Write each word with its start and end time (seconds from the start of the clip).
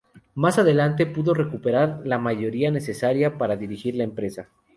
Más 0.33 0.57
adelante, 0.57 1.05
pudo 1.05 1.35
recuperar 1.35 2.01
la 2.05 2.17
mayoría 2.17 2.71
necesaria 2.71 3.37
para 3.37 3.55
dirigir 3.55 3.93
la 3.95 4.03
empresa. 4.03 4.49